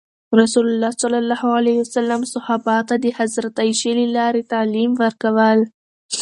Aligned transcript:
رسول 0.41 0.65
الله 0.69 0.91
ﷺ 1.03 2.21
صحابه 2.35 2.77
ته 2.87 2.95
د 3.03 3.05
حضرت 3.17 3.53
عایشې 3.63 3.91
له 3.99 4.07
لارې 4.17 4.43
تعلیم 4.53 4.91
ورکول. 5.01 5.59